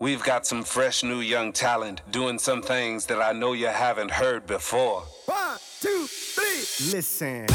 [0.00, 4.12] We've got some fresh new young talent doing some things that I know you haven't
[4.12, 5.02] heard before.
[5.26, 7.46] One, two, three, listen.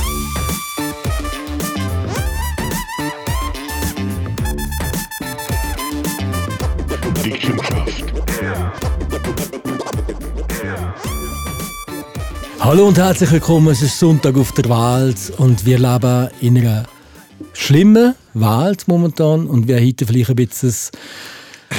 [12.60, 13.70] Hallo und herzlich willkommen.
[13.70, 16.84] Es ist Sonntag auf der Welt und wir leben in einer
[17.54, 20.76] schlimmen Welt momentan und wir haben heute vielleicht ein bisschen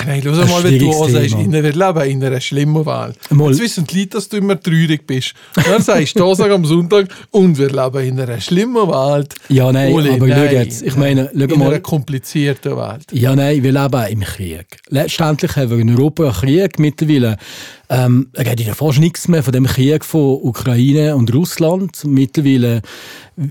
[0.06, 3.16] Nein, schau mal, wenn du sagst, in einer Leben in einer schlimmen Welt.
[3.30, 3.50] Mal.
[3.50, 5.34] Jetzt wissen die Leute, dass du immer traurig bist.
[5.54, 9.34] Dann sagst du Tag am Sonntag und wir leben in einer schlimmen Welt.
[9.48, 11.68] Ja, nein, Uli, aber schau nein, jetzt, ich meine, schau in mal.
[11.68, 13.06] einer komplizierten Welt.
[13.12, 14.66] Ja, nein, wir leben im Krieg.
[14.88, 17.36] Letztendlich haben wir in Europa einen Krieg mittlerweile.
[17.94, 22.04] Ähm, er geht ja fast nichts mehr von dem Krieg von Ukraine und Russland.
[22.04, 22.82] Mittlerweile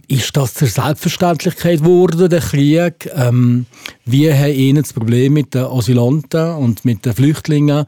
[0.09, 3.09] ist das zur Selbstverständlichkeit geworden, der Krieg.
[3.15, 3.67] Ähm,
[4.03, 7.85] wir haben ihnen das Problem mit den Asylanten und mit den Flüchtlingen.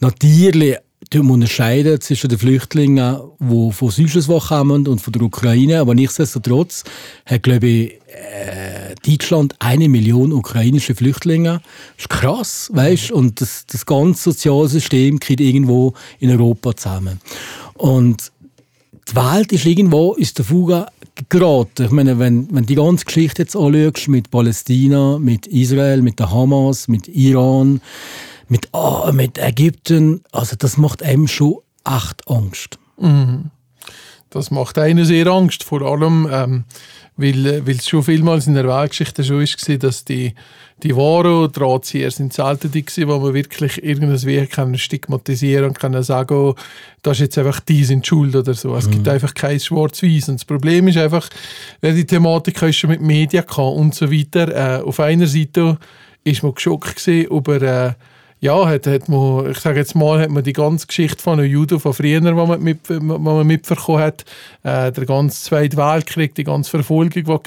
[0.00, 0.76] Natürlich
[1.10, 5.80] wir unterscheiden zwischen den Flüchtlingen, die von Südschlusswoche kommen und von der Ukraine.
[5.80, 6.84] Aber nichtsdestotrotz
[7.26, 11.60] hat, glaube ich, äh, Deutschland eine Million ukrainische Flüchtlinge.
[11.96, 17.20] Das ist krass, weißt Und das, das ganze soziale System geht irgendwo in Europa zusammen.
[17.74, 18.32] Und
[19.10, 20.86] die Welt ist irgendwo aus der Fuge
[21.28, 21.86] geraten.
[21.86, 26.30] Ich meine, wenn, wenn die ganze Geschichte jetzt anschaust, mit Palästina, mit Israel, mit der
[26.30, 27.80] Hamas, mit Iran,
[28.48, 32.78] mit, ah, mit Ägypten, also das macht einem schon echt Angst.
[34.30, 36.64] Das macht einen sehr Angst, vor allem, ähm,
[37.18, 40.34] weil, äh, weil es schon vielmals in der Weltgeschichte schon ist, war, dass die,
[40.82, 45.78] die wahren Drahtzieher sind selten die gewesen, wo man wirklich irgendwas wie kann stigmatisieren und
[45.78, 46.54] kann sagen, oh,
[47.02, 48.74] das ist jetzt einfach die sind schuld oder so.
[48.76, 50.28] Es gibt einfach kein Schwarz-Weiß.
[50.28, 51.28] Und das Problem ist einfach,
[51.82, 54.78] die Thematik hast schon mit Medien und so weiter.
[54.78, 55.76] Äh, auf einer Seite
[56.22, 57.92] ist man geschockt über äh,
[58.40, 61.50] ja, hat, hat man, ich sage jetzt mal, hat man die ganze Geschichte von den
[61.50, 64.24] Juden von früher, die man, mit, die man mitbekommen hat,
[64.62, 67.40] äh, der ganze Zweite Weltkrieg, die ganze Verfolgung, die war,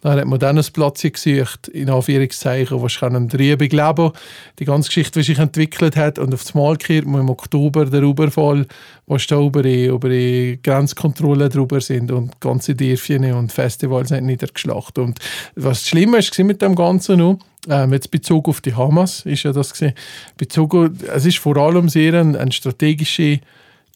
[0.00, 4.12] dann hat man dann ein Platz gesucht, in Anführungszeichen, wo ich am Triebig leben
[4.58, 7.84] die ganze Geschichte, die sich entwickelt hat und auf das Mal kehrt man im Oktober
[7.84, 8.66] der Überfall,
[9.06, 14.26] wo da über die, über die Grenzkontrolle drüber sind und ganze Dörfchen und Festivals sind
[14.26, 14.98] niedergeschlacht.
[14.98, 15.18] Und
[15.56, 17.38] was das Schlimme ist mit dem Ganzen noch,
[17.68, 19.94] ähm, jetzt Bezug auf die Hamas ist ja das gewesen.
[20.36, 20.74] Bezug,
[21.14, 23.40] es ist vor allem sehr ein, ein strategische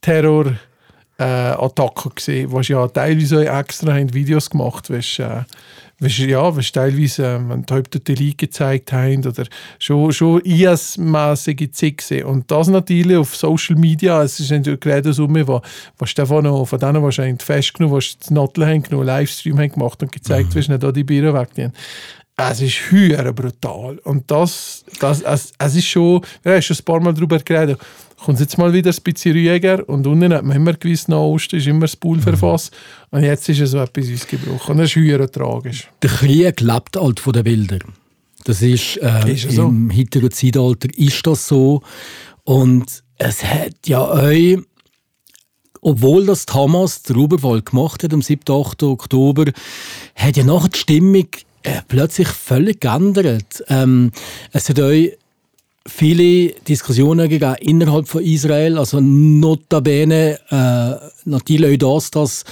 [0.01, 0.55] Terror
[1.19, 5.43] äh, Attacke gesehen, was ja teilweise extra haben Videos gemacht, was äh,
[6.01, 9.45] was, ja, was teilweise äh, wenn die Leute gezeigt haben oder
[9.79, 12.27] schon, schon IS-mäßige Zigse.
[12.27, 15.63] Und das natürlich auf Social Media, es ist natürlich gerade so, was,
[15.99, 20.03] was Stefan noch von denen wahrscheinlich festgenommen, was die Nattel haben genommen, Livestream haben gemacht
[20.03, 21.73] und gezeigt, wie schnell da die Bieren weggehen.
[22.49, 23.99] Es ist höher brutal.
[24.05, 27.79] Und das, das es, es ist schon, wir haben schon ein paar Mal darüber geredet,
[28.25, 31.67] kommt jetzt mal wieder ein bisschen ruhiger und unten hat man immer nach Osten ist
[31.67, 32.71] immer das Pulverfass
[33.11, 35.89] und jetzt ist es so etwas ausgebrochen und das ist höher tragisch.
[36.03, 37.95] Der Krieg lebt halt von den Bildern.
[38.45, 39.69] Das ist, äh, Ist so.
[39.69, 41.83] im heutigen Zeitalter ist das so.
[42.45, 44.59] Und es hat ja euch,
[45.83, 48.41] obwohl das die Hamas den Überfall gemacht hat am 7.
[48.51, 48.83] 8.
[48.85, 49.53] Oktober,
[50.15, 51.29] hat ja nachher die Stimmung
[51.63, 53.65] äh, plötzlich völlig geändert.
[53.69, 54.13] Ähm,
[54.53, 55.17] es hat euch
[55.87, 62.45] viele Diskussionen gegeben innerhalb von Israel, also notabene äh, natürlich auch das, dass,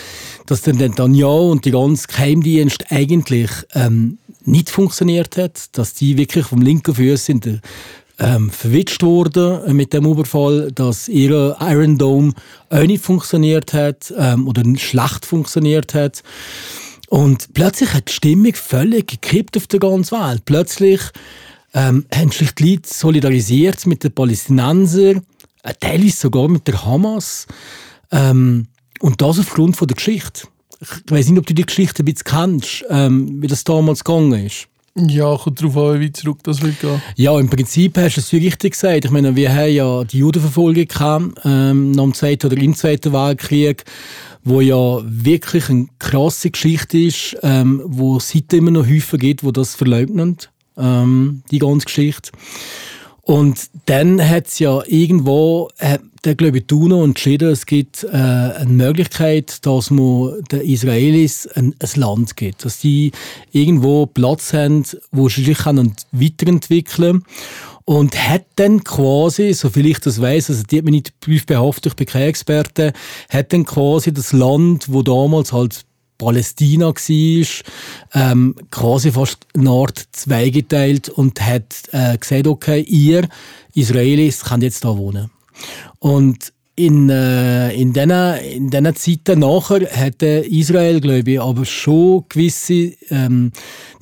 [0.46, 6.46] dass der Netanyahu und die ganze Geheimdienst eigentlich ähm, nicht funktioniert hat, dass die wirklich
[6.46, 7.60] vom linken Fuß sind äh,
[8.18, 12.32] ähm, verwitscht wurden mit dem Überfall, dass ihre Iron Dome
[12.68, 16.22] auch nicht funktioniert hat ähm, oder schlecht funktioniert hat.
[17.08, 20.44] Und plötzlich hat die Stimmung völlig gekippt auf der ganzen Welt.
[20.44, 21.00] Plötzlich
[21.74, 25.22] ähm, haben sich die Leute solidarisiert mit den Palästinensern,
[25.62, 27.46] äh, teilweise sogar mit der Hamas.
[28.10, 28.66] Ähm,
[29.00, 30.48] und das aufgrund von der Geschichte.
[30.80, 34.46] Ich weiß nicht, ob du die Geschichte ein bisschen kennst, ähm, wie das damals gegangen
[34.46, 34.68] ist.
[35.06, 37.00] Ja, kommt darauf an, wie zurück das will gehen.
[37.16, 39.04] Ja, im Prinzip hast du es richtig gesagt.
[39.04, 43.12] Ich meine, wir haben ja die Judenverfolgung gehabt, ähm, nach dem Zweiten oder im Zweiten
[43.12, 43.84] Weltkrieg,
[44.44, 49.44] wo ja wirklich eine krasse Geschichte ist, ähm, wo es heute immer noch Häufen gibt,
[49.44, 50.36] wo das verleugnen,
[50.76, 52.30] ähm, die ganze Geschichte.
[53.28, 58.04] Und dann hat es ja irgendwo, äh, der glaube ich, die UNO entschieden, es gibt
[58.04, 62.64] äh, eine Möglichkeit, dass man den Israelis ein, ein Land gibt.
[62.64, 63.12] Dass die
[63.52, 67.22] irgendwo Platz haben, wo sie sich können weiterentwickeln
[67.88, 70.92] Und hat dann quasi, soviel ich das weiß, also die hat mich
[71.26, 72.92] nicht behaftet, ich bin kein Experte,
[73.30, 75.86] hat dann quasi das Land, wo damals halt
[76.18, 77.46] Palästina war,
[78.12, 83.26] ähm, quasi fast Nord zweigeteilt und hat äh, gesagt, okay, ihr
[83.72, 85.30] Israelis könnt jetzt da wohnen.
[85.98, 92.24] Und in, äh, in diesen in den Zeiten nachher hatte Israel, glaube ich, aber schon
[92.28, 93.50] gewisse ähm,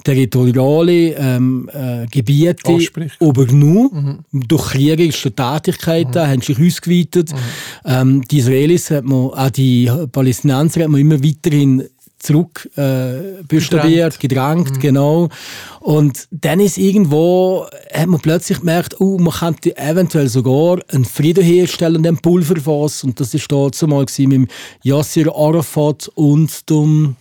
[0.05, 3.17] territoriale ähm, äh, Gebiete Anspricht.
[3.21, 4.25] übernommen.
[4.31, 7.33] Durch kriegerische Tätigkeiten haben sich ausgeweitet.
[7.85, 11.83] Ähm, die Israelis, hat man, auch die Palästinenser hat man immer weiterhin
[12.27, 13.43] zurück äh,
[14.19, 15.29] gedrängt, genau.
[15.81, 21.45] Und dann ist irgendwo, hat man plötzlich gemerkt, oh, man könnte eventuell sogar einen Frieden
[21.45, 23.05] herstellen, den Pulverfass.
[23.05, 24.49] Und das ist da zumal gewesen mit dem
[24.83, 27.17] Yasser Arafat und dem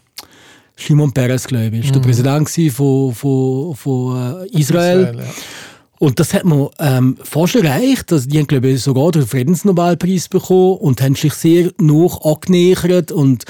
[0.75, 1.91] Shimon Peres, glaube ich.
[1.91, 5.01] Der Präsident von, von, von äh, Israel.
[5.01, 5.25] Israel, ja.
[5.99, 8.11] Und das hat man ähm, fast erreicht.
[8.11, 13.11] Also die haben, glaube ich, sogar den Friedensnobelpreis bekommen und haben sich sehr noch angenähert.
[13.11, 13.45] Und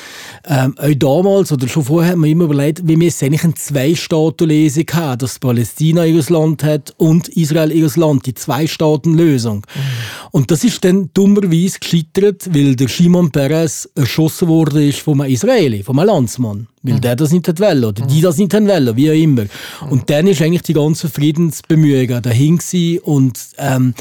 [0.45, 3.55] ähm, auch damals oder schon vorher haben wir immer überlegt, wie wir es eigentlich eine
[3.55, 9.65] Zwei-Staaten-Lösung haben, dass Palästina ihr Land hat und Israel ihr Land, die Zwei-Staaten-Lösung.
[10.31, 15.33] Und das ist dann dummerweise gescheitert, weil der Shimon Peres erschossen wurde ist von einem
[15.33, 16.67] Israeli, von einem Landsmann.
[16.85, 19.45] Weil der das nicht hat wollen, oder die das nicht wollen, wie auch immer.
[19.89, 23.93] Und dann ist eigentlich die ganze Friedensbemühungen dahin gewesen und ähm,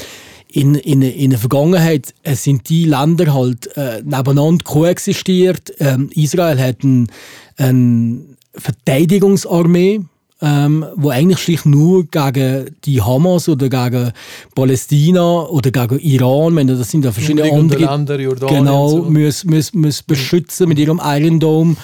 [0.47, 5.73] in, in, in der Vergangenheit äh, sind die Länder halt äh, nebeneinander koexistiert.
[5.79, 7.07] Ähm, Israel hat eine
[7.57, 10.01] ein Verteidigungsarmee,
[10.41, 14.11] ähm, wo eigentlich sich nur gegen die Hamas oder gegen
[14.53, 19.03] Palästina oder gegen Iran, wenn das sind ja verschiedene Umliegende andere Länder, Jordanien genau, so.
[19.03, 21.75] muss, muss, muss beschützen mit ihrem Iron Dome.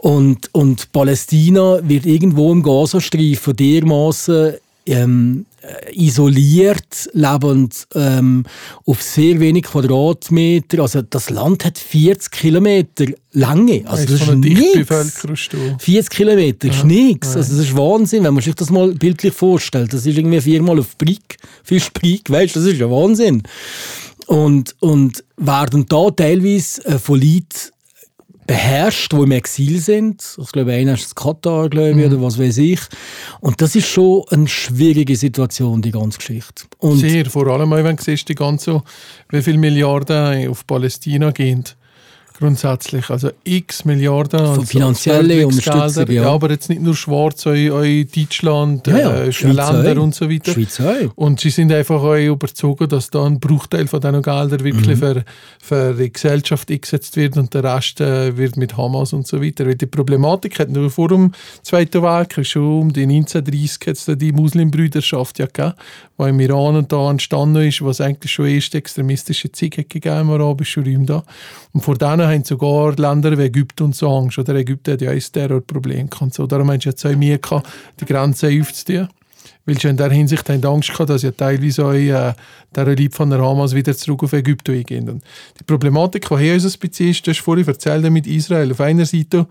[0.00, 4.54] Und, und Palästina wird irgendwo im Gazastreifen dermaßen
[4.86, 8.44] ähm, äh, isoliert, lebend ähm,
[8.86, 10.80] auf sehr wenig Quadratmeter.
[10.80, 13.82] Also das Land hat 40 Kilometer Länge.
[13.84, 14.72] Also das ist einer nichts.
[14.72, 15.76] Dichtbevölkerungsstufe.
[15.78, 17.36] 40 Kilometer ist nichts.
[17.36, 19.92] Also das ist Wahnsinn, wenn man sich das mal bildlich vorstellt.
[19.92, 23.42] Das ist irgendwie viermal auf Brick, für Brick, weißt du, das ist ja Wahnsinn.
[24.28, 27.70] Und, und werden da teilweise äh, von Leuten
[28.50, 30.36] beherrscht, die im Exil sind.
[30.42, 32.80] Ich glaube, einer ist in Katar, glaube ich, oder was weiß ich.
[33.38, 36.64] Und das ist schon eine schwierige Situation, die ganze Geschichte.
[36.78, 38.82] Und Sehr, vor allem, wenn du siehst, die ganze,
[39.28, 41.62] wie viele Milliarden auf Palästina gehen.
[42.40, 45.46] Grundsätzlich, also x Milliarden an finanzielle.
[45.46, 46.22] Unterstützung, ja.
[46.22, 46.30] ja.
[46.30, 50.02] aber jetzt nicht nur schwarz, auch, auch Deutschland, Ja, ja, äh, Länder auch.
[50.02, 50.52] und so weiter.
[50.52, 51.12] Schweiz auch.
[51.16, 55.00] Und sie sind einfach auch überzogen, dass da ein Bruchteil von diesen Geldern wirklich Mhm.
[55.00, 55.24] für,
[55.60, 59.66] für die Gesellschaft eingesetzt wird und der Rest äh, wird mit Hamas und so weiter.
[59.66, 61.32] Weil die Problematik hat nur vor dem
[61.62, 65.74] Zweiten Weltkrieg, schon um die 1930 hat es die Muslimbrüderschaft ja gegeben,
[66.18, 70.30] die im Iran und da entstanden ist, was eigentlich schon erste extremistische Zeit gegeben im
[70.30, 71.22] arabischen Raum da.
[71.72, 74.38] Und vor denen haben sogar Länder wie Ägypten und so Angst.
[74.38, 76.46] Oder Ägypten hat ja ein Terrorproblem und So.
[76.46, 77.68] Darum haben sie jetzt auch Mühe gehabt,
[78.00, 79.08] die Grenzen aufzutun.
[79.66, 82.32] Weil sie in der Hinsicht haben Angst gehabt, dass ja teilweise auch äh,
[82.74, 85.22] der Leute von der Hamas wieder zurück auf Ägypten eingehen.
[85.58, 88.70] Die Problematik, die hier unser Spezies ist, du hast vorhin erzählt mit Israel.
[88.72, 89.46] Auf einer Seite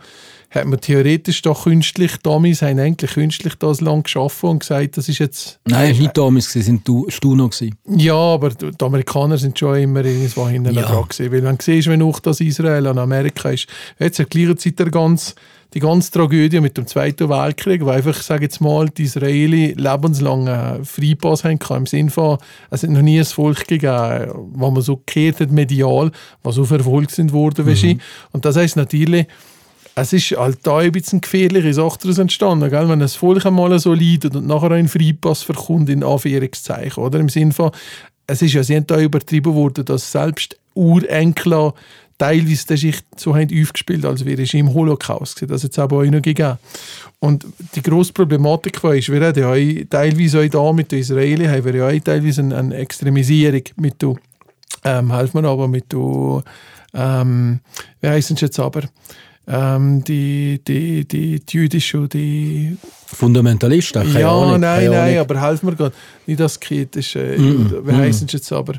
[0.51, 5.07] hat man theoretisch doch künstlich, Damis haben eigentlich künstlich das Land geschaffen und gesagt, das
[5.07, 5.59] ist jetzt...
[5.65, 7.49] Nein, es war nicht damals, es waren Stuno.
[7.87, 10.81] Ja, aber die Amerikaner sind schon immer irgendwo hinten Ja.
[10.83, 11.31] dran gewesen.
[11.31, 13.67] Weil wenn du siehst, wenn auch das Israel an Amerika ist,
[13.99, 15.35] jetzt zur gleichen Zeit der ganz,
[15.75, 19.73] die ganze Tragödie mit dem Zweiten Weltkrieg, wo einfach, ich sage jetzt mal, die Israeli
[19.77, 22.39] lebenslang äh, Freipass haben im Sinne von,
[22.71, 26.65] es hat noch nie ein Volk gegeben, wo man so gekehrt hat medial, was so
[26.65, 27.97] verfolgt sind worden, du.
[28.31, 29.27] Und das heisst natürlich,
[30.01, 32.89] es ist halt da ein bisschen gefährliche Sache daraus entstanden, gell?
[32.89, 37.19] wenn das Volk einmal so leidet und nachher ein Freipass verkommt, in Anführungszeichen, oder?
[37.19, 37.71] Im Sinne von,
[38.27, 41.73] es ist ja sehr da übertrieben worden, dass selbst Urenkler
[42.19, 45.51] teilweise der Schicht so haben aufgespielt, als wäre es im Holocaust gewesen.
[45.51, 46.57] Das hat es aber auch noch gegeben.
[47.19, 51.65] Und die grosse Problematik war, wir haben ja teilweise auch da mit den Israelis, haben
[51.65, 54.15] wir ja auch teilweise eine, eine Extremisierung mit der,
[54.83, 56.43] ähm, helfen mir aber mit der,
[56.93, 57.61] ähm,
[58.01, 58.83] wie heißen sie jetzt aber,
[59.49, 62.77] ähm, die, die, die, jüdische, die
[63.15, 64.03] Fundamentalisten?
[64.03, 65.19] Keine ja, Ahnung, nein, keine nein, Ahnung.
[65.19, 65.95] aber helf mir gerade.
[66.25, 68.73] Nicht das kritische, Mm, wie heißen sie jetzt aber?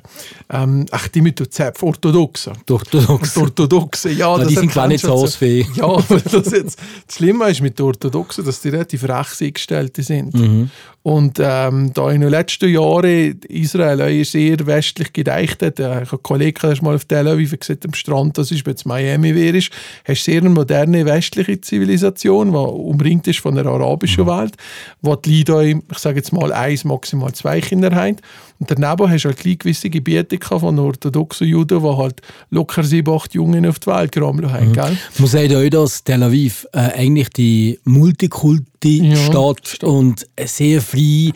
[0.49, 2.52] Ähm, ach, die mit der Zepf, Orthodoxen.
[2.70, 3.34] Orthodox.
[3.34, 4.30] Die Orthodoxen, ja.
[4.30, 5.66] Ja, das die sind gar nicht so ausfähig.
[5.75, 10.02] Ja, aber das, jetzt, das Schlimme ist mit den Orthodoxen, dass die relativ rechts eingestellte
[10.02, 10.34] sind.
[10.34, 10.70] Mhm.
[11.02, 16.12] Und ähm, da in den letzten Jahren Israel auch sehr westlich gedeicht hat, äh, ich
[16.12, 18.84] habe einen Kollegen erst mal auf Tel Aviv gesagt, am Strand, das ist, wenn es
[18.84, 19.72] Miami wäre, hast
[20.06, 24.54] du sehr einen moderne westliche Zivilisation, die umringt ist von der arabischen Welt,
[25.02, 28.16] wo die Leute, ich sage jetzt mal, eins, maximal zwei Kinder haben.
[28.58, 33.34] Und daneben hast du halt gewisse Gebiete von orthodoxen Juden, die halt locker sieben, acht
[33.34, 34.68] Jungen auf die Welt gerammelt haben.
[34.68, 34.72] Mhm.
[34.74, 34.98] Gell?
[35.18, 41.32] Man sagt auch, dass Tel Aviv äh, eigentlich die Multikulti-Stadt ja, und sehr frei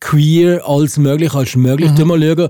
[0.00, 1.90] queer als möglich als möglich.
[1.90, 2.06] Mhm.
[2.06, 2.48] Mal schauen,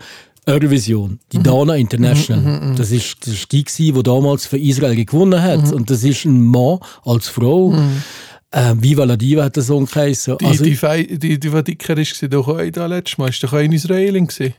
[0.48, 1.42] Eurovision, die mhm.
[1.42, 2.42] Dana International.
[2.42, 2.76] Mhm, mhm, mhm.
[2.76, 5.66] das ist das ist die, die damals für Israel gewonnen hat.
[5.66, 5.72] Mhm.
[5.74, 7.70] Und das ist ein Mann als Frau.
[7.70, 8.02] Mhm.
[8.50, 10.38] Äh, Viva la Diva hat der Song geheißen.
[10.38, 13.28] Die, also, die, die, die, die, die dicker ist, war doch auch da letztes Mal.
[13.28, 14.54] Ist doch auch in Israel gewesen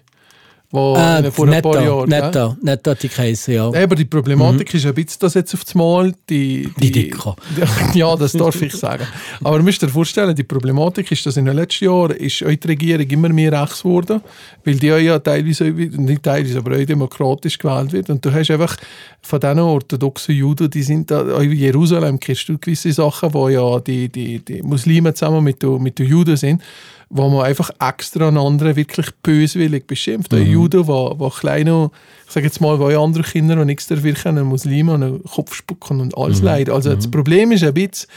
[0.72, 2.10] wo äh, vor ein paar Jahren.
[2.10, 2.58] Netto, ja?
[2.62, 3.68] netto die Käse, ja.
[3.68, 4.78] Aber die Problematik mhm.
[4.78, 6.70] ist ein bisschen, dass jetzt auf das Mal die...
[6.80, 7.36] Die, die Dicker.
[7.96, 9.08] ja, das darf ich sagen.
[9.44, 12.68] Aber du musst dir vorstellen, die Problematik ist, dass in den letzten Jahren ist die
[12.68, 14.22] Regierung immer mehr rechts geworden,
[14.64, 18.12] weil die ja teilweise, nicht teilweise, aber auch demokratisch gewählt wird.
[18.12, 18.78] Und du hast einfach
[19.24, 23.50] von diesen orthodoxen Juden, die sind da, auch in Jerusalem kennst du gewisse Sachen, wo
[23.50, 26.62] ja die, die, die Muslime zusammen mit den, mit den Juden sind,
[27.10, 30.32] wo man einfach extra einen anderen wirklich böswillig beschimpft.
[30.32, 30.38] Mhm.
[30.40, 31.92] Ein Jude, der, der kleine,
[32.28, 35.56] ich sage jetzt mal, wo andere Kinder noch nichts dafür können, Muslime an den Kopf
[35.56, 36.46] spucken und alles mhm.
[36.46, 36.70] leid.
[36.70, 36.96] Also mhm.
[36.96, 38.08] das Problem ist ein bisschen,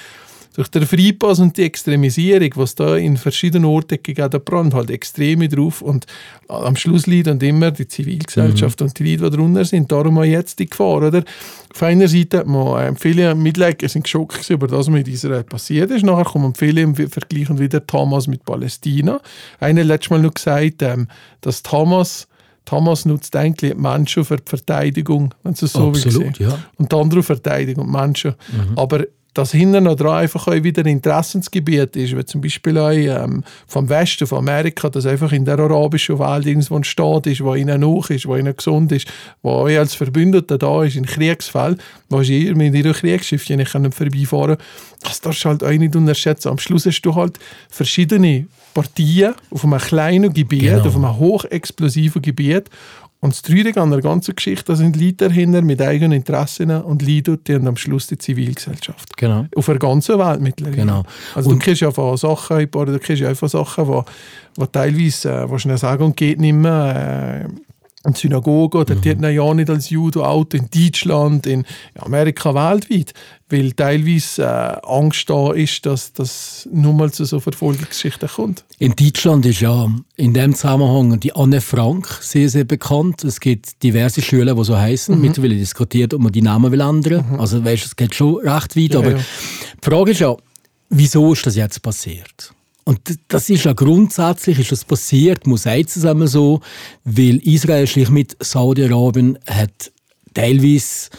[0.54, 5.48] durch den Freipass und die Extremisierung, was da in verschiedenen Orten gegeben brennt halt extrem
[5.48, 6.06] drauf und
[6.48, 8.86] am Schluss leidet immer die Zivilgesellschaft mhm.
[8.86, 9.90] und die Leute, die drunter sind.
[9.90, 11.24] Darum auch jetzt die Gefahr, oder?
[11.72, 15.90] Auf einer Seite hat man viele Mitleger sind geschockt über das, was mit Israel passiert
[15.90, 16.04] ist.
[16.04, 19.20] Nachher kommen viele im Vergleich wieder Hamas mit Palästina.
[19.58, 21.08] Einer letztes Mal noch gesagt, ähm,
[21.40, 22.28] dass Hamas
[22.70, 26.46] Hamas nutzt eigentlich Menschen für die Verteidigung, wenn es so Absolut, will.
[26.46, 26.58] Ja.
[26.76, 28.34] Und die andere Verteidigung Menschen.
[28.52, 28.78] Mhm.
[28.78, 29.04] Aber
[29.34, 33.88] dass hinten noch dran einfach auch wieder Interessensgebiet ist, wie zum Beispiel auch ähm, vom
[33.88, 37.84] Westen, von Amerika, dass einfach in der arabischen Welt irgendwo ein Staat ist, wo ihnen
[37.84, 39.08] hoch ist, wo ihnen gesund ist,
[39.42, 44.58] wo euch als Verbündeter da ist in Kriegsfällen, wo ihr mit ihren Kriegsschiffen nicht vorbeifahren
[45.02, 46.48] das darfst du halt auch nicht unterschätzen.
[46.48, 50.86] Am Schluss hast du halt verschiedene Partien auf einem kleinen Gebiet, genau.
[50.86, 52.70] auf einem hochexplosiven Gebiet
[53.22, 57.02] und das Traurige an der ganzen Geschichte, da sind Leute dahinter mit eigenen Interessen und
[57.02, 59.16] Leute, die haben am Schluss die Zivilgesellschaft.
[59.16, 59.46] Genau.
[59.54, 60.76] Auf der ganzen Welt mittlerweile.
[60.76, 61.04] Genau.
[61.36, 64.04] Also und du kriegst ja von Sachen, du kriegst ja einfach Sachen, wo,
[64.56, 69.00] wo teilweise, äh, wo schnell sagen, geht nicht mehr, äh, in Synagoge oder mhm.
[69.00, 71.64] die hat ja nicht als Judo Auto in Deutschland, in
[72.00, 73.14] Amerika, weltweit,
[73.52, 78.64] weil teilweise äh, Angst da ist, dass das nur mal zu so Verfolgungsgeschichten kommt.
[78.78, 83.22] In Deutschland ist ja in dem Zusammenhang die Anne Frank sehr, sehr bekannt.
[83.24, 85.14] Es gibt diverse Schulen, die so heißen.
[85.14, 85.20] Mhm.
[85.20, 87.24] Mittlerweile diskutiert, ob man die Namen will ändern.
[87.30, 87.40] Mhm.
[87.40, 88.94] Also weißt, es geht schon recht weit.
[88.94, 89.18] Ja, aber ja.
[89.18, 90.34] die Frage ist ja,
[90.88, 92.52] wieso ist das jetzt passiert?
[92.84, 96.60] Und das ist ja grundsätzlich ist das passiert, muss es einmal so,
[97.04, 99.92] weil Israel sich mit Saudi-Arabien hat
[100.34, 101.10] teilweise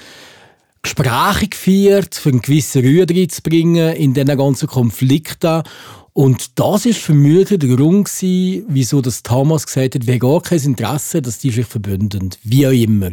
[0.84, 5.64] Gespräche geführt, für einen gewissen Ruhe reinzubringen in diesen ganzen Konflikten.
[6.12, 10.42] Und das ist vermutlich der Grund gewesen, wieso das Thomas gesagt hat, wir haben gar
[10.42, 12.30] kein Interesse, dass die sich verbünden.
[12.44, 13.12] Wie auch immer.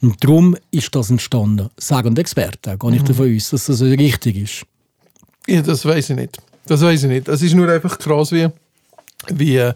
[0.00, 1.68] Und darum ist das entstanden.
[1.76, 3.08] Sagen die Experten, gar nicht mhm.
[3.08, 4.66] davon aus, dass das richtig ist.
[5.46, 6.38] Ja, das weiß ich nicht.
[6.66, 7.28] Das weiß ich nicht.
[7.28, 8.48] Es ist nur einfach krass, wie,
[9.28, 9.70] wie,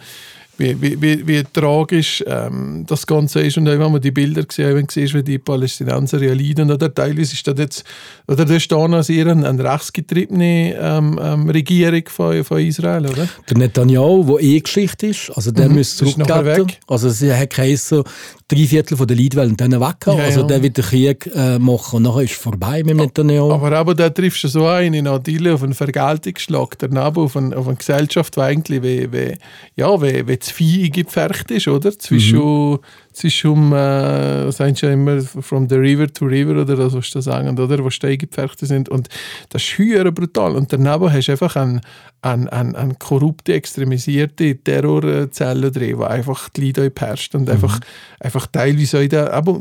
[0.59, 3.57] wie, wie, wie, wie tragisch ähm, das Ganze ist.
[3.57, 7.47] Und wenn man die Bilder gesehen siehst, wie die Palästinenser ja leiden, oder teilweise ist
[7.47, 7.85] das jetzt,
[8.29, 13.07] oder das ist da noch sehr eine, eine rechtsgetriebene ähm, ähm, Regierung von, von Israel,
[13.07, 13.29] oder?
[13.49, 16.73] Der Netanyahu, der eh Geschichte ist, also der mhm, müsste zurücktreten.
[16.87, 18.03] Also sie hat geheißen,
[18.49, 20.47] drei Viertel der Leute wollen dann weg ja, Also ja.
[20.47, 23.53] der wird den Krieg äh, machen und nachher ist es vorbei mit Netanyahu.
[23.53, 27.55] Aber aber da triffst du so ein in Adile auf einen Vergeltungsschlag, daneben auf, ein,
[27.55, 29.35] auf eine Gesellschaft, die eigentlich wie, wie,
[29.77, 31.99] ja, wie, wie das Vieh gepfercht ist, oder?
[31.99, 32.79] Zwischen mhm
[33.15, 37.59] zwischen, äh, sagst ja immer, from the river to river oder das, was du sagen,
[37.59, 37.83] oder?
[37.83, 38.89] Wo Steigepferchte sind.
[38.89, 39.09] Und
[39.49, 40.57] das ist höher brutal.
[40.57, 41.81] Und daneben hast du einfach eine
[42.25, 47.51] ein, ein, ein korrupte, extremisierte Terrorzelle drin, die einfach die Leute beherrscht und mhm.
[47.51, 47.81] einfach,
[48.19, 49.61] einfach teilweise auch der, aber,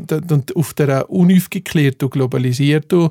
[0.54, 3.10] auf der unaufgeklärten, globalisierten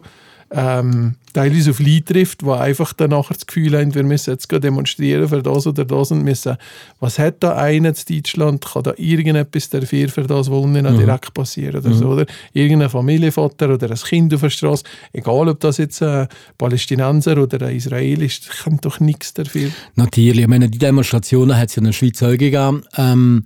[0.53, 4.51] ähm, teilweise auf Leute trifft, die einfach dann nachher das Gefühl haben, wir müssen jetzt
[4.51, 6.57] demonstrieren für das oder das und müssen,
[6.99, 10.97] was hat da einer in Deutschland, kann da irgendetwas dafür für das, was unten mhm.
[10.97, 11.93] direkt passiert oder mhm.
[11.93, 12.25] so, oder?
[12.53, 17.65] Irgendein Familienvater oder ein Kind auf der Straße, egal ob das jetzt ein Palästinenser oder
[17.65, 19.71] ein Israel ist, kann doch nichts dafür.
[19.95, 22.83] Natürlich, ich meine, die Demonstrationen hat es ja in der Schweiz auch gegeben.
[22.95, 23.45] Ähm,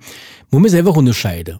[0.52, 1.60] muss man es einfach unterscheiden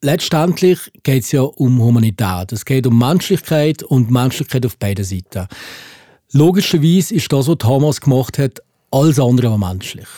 [0.00, 2.52] letztendlich geht es ja um Humanität.
[2.52, 5.46] Es geht um Menschlichkeit und Menschlichkeit auf beiden Seiten.
[6.32, 8.60] Logischerweise ist das, was Thomas gemacht hat,
[8.90, 10.08] alles andere als menschlich.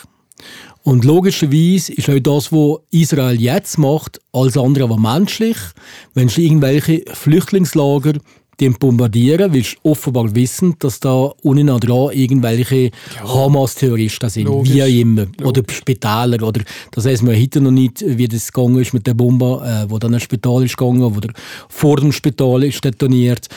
[0.83, 5.57] Und logischerweise ist auch das, was Israel jetzt macht, alles andere als menschlich.
[6.13, 8.13] Wenn du irgendwelche Flüchtlingslager
[8.61, 12.91] die bombardieren, weil sie offenbar wissen, dass da unten dran irgendwelche
[13.23, 14.73] Hamas-Terroristen sind, Logisch.
[14.73, 15.21] wie auch immer.
[15.25, 15.45] Logisch.
[15.45, 19.13] Oder Spitaler, oder das heißt man heute noch nicht, wie das gegangen ist mit der
[19.13, 21.29] Bombe, äh, wo dann ein Spital ist gegangen, oder
[21.69, 23.47] vor dem Spital ist detoniert.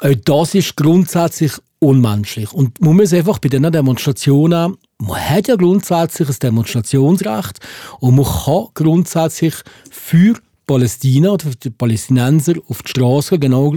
[0.00, 2.52] Auch das ist grundsätzlich unmenschlich.
[2.52, 7.58] Und man muss einfach bei diesen Demonstrationen, man hat ja grundsätzlich ein Demonstrationsrecht
[8.00, 9.54] und man kann grundsätzlich
[9.90, 10.34] für
[10.66, 13.74] Palästina oder für die Palästinenser auf die Straße genau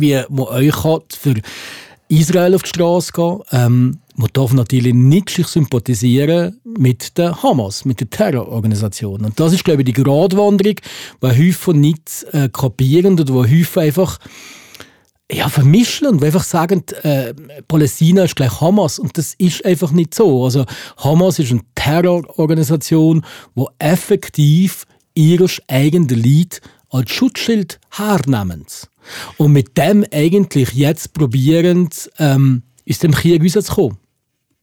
[0.00, 1.34] wie man euch hat für
[2.08, 3.40] Israel auf die Straße gehen.
[3.52, 9.24] Ähm, man darf natürlich nicht sich sympathisieren mit der Hamas, mit der Terrororganisation.
[9.24, 10.76] Und das ist, glaube ich, die Gratwanderung,
[11.22, 14.18] die Häufig nicht äh, kapieren oder wo Häufig einfach
[15.32, 17.34] ja, vermischen und einfach sagen, äh,
[17.66, 18.98] Palästina ist gleich Hamas.
[18.98, 20.44] Und das ist einfach nicht so.
[20.44, 20.64] Also
[20.98, 23.24] Hamas ist eine Terrororganisation,
[23.56, 24.84] die effektiv
[25.14, 26.60] ihr eigenes Leid
[26.90, 28.66] als Schutzschild hernehmen.
[29.36, 33.98] Und mit dem eigentlich jetzt probieren, ähm, aus dem Krieg rauszukommen.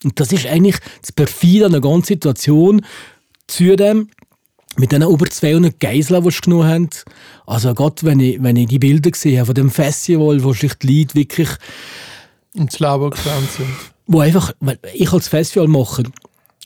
[0.04, 2.86] Und das ist eigentlich das Perfide an der ganzen Situation.
[3.48, 4.10] Zudem
[4.78, 6.90] mit diesen über 200 Geiseln, die sie genommen haben.
[7.46, 11.00] Also Gott, wenn ich, wenn ich die Bilder sehe von dem Festival, wo sich die
[11.00, 11.50] Leute wirklich,
[12.54, 13.68] ins Leben gerannt sind.
[14.08, 16.04] wo einfach, weil ich als Festival mache,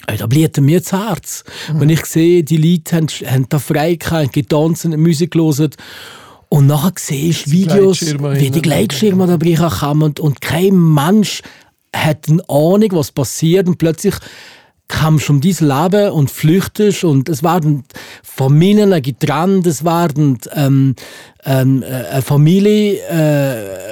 [0.05, 1.43] da bläht mir das Herz.
[1.73, 5.75] Wenn ich sehe, die Leute haben, haben da frei gehabt, getanzt, Musik gehört.
[6.49, 8.61] Und nachher siehst du Videos, wie die.
[8.61, 11.41] Gleitschirme da reinkommen und, und kein Mensch
[11.95, 14.15] hat eine Ahnung, was passiert und plötzlich
[14.87, 17.85] kommst um dein Leben und flüchtest und es werden
[18.21, 20.95] Familien getrennt, es werden ähm,
[21.43, 23.84] ähm, äh, eine Familie, äh,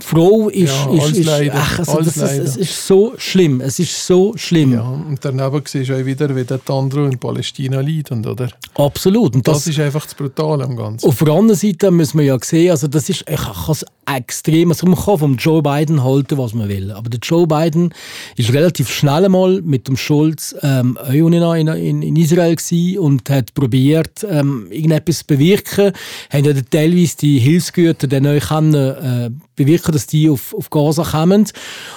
[0.00, 3.78] Frau ist, Ja, ist, ist leider, ach, also das ist, es ist so schlimm, es
[3.78, 7.80] ist so schlimm, Ja, und daneben siehst du auch wieder, wie der Tandro in Palästina
[7.80, 8.48] leidet, oder?
[8.76, 9.34] absolut.
[9.34, 11.08] Und Das, ist einfach das Brutale am Ganzen.
[11.08, 13.84] Auf der anderen Seite müssen wir ja sehen, also das ist, ich kann es
[14.16, 17.92] extrem, also man vom Joe Biden halten, was man will, aber der Joe Biden
[18.36, 22.56] ist relativ schnell einmal mit dem Schulz ähm, in, in, in Israel
[22.98, 25.92] und hat probiert, ähm, irgendetwas zu bewirken,
[26.30, 31.04] haben ja teilweise die Hilfsgüter dann auch können, äh, bewirken, dass die auf, auf Gaza
[31.04, 31.46] kommen.